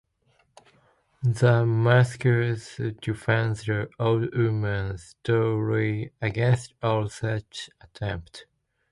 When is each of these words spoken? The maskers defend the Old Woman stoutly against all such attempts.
The 1.21 1.63
maskers 1.63 2.77
defend 3.03 3.57
the 3.57 3.87
Old 3.99 4.35
Woman 4.35 4.97
stoutly 4.97 6.11
against 6.19 6.73
all 6.81 7.07
such 7.07 7.69
attempts. 7.79 8.45